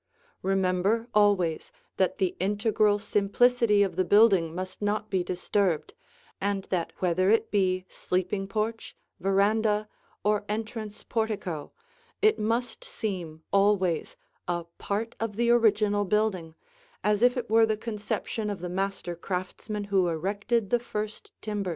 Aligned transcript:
Remember 0.41 1.07
always 1.13 1.71
that 1.97 2.17
the 2.17 2.35
integral 2.39 2.97
simplicity 2.97 3.83
of 3.83 3.95
the 3.97 4.03
building 4.03 4.55
must 4.55 4.81
not 4.81 5.11
be 5.11 5.23
disturbed, 5.23 5.93
and 6.41 6.63
that 6.71 6.91
whether 6.97 7.29
it 7.29 7.51
be 7.51 7.85
sleeping 7.87 8.47
porch, 8.47 8.95
veranda, 9.19 9.87
or 10.23 10.43
entrance 10.49 11.03
portico, 11.03 11.71
it 12.19 12.39
must 12.39 12.83
seem 12.83 13.43
always 13.53 14.17
a 14.47 14.63
part 14.79 15.15
of 15.19 15.35
the 15.35 15.51
original 15.51 16.03
building, 16.03 16.55
as 17.03 17.21
if 17.21 17.37
it 17.37 17.47
were 17.47 17.67
the 17.67 17.77
conception 17.77 18.49
of 18.49 18.59
the 18.59 18.69
master 18.69 19.15
craftsman 19.15 19.83
who 19.83 20.07
erected 20.07 20.71
the 20.71 20.79
first 20.79 21.31
timbers. 21.43 21.69